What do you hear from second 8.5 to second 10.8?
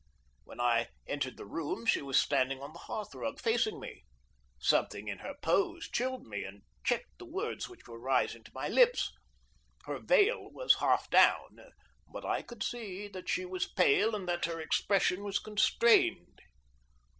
my lips. Her veil was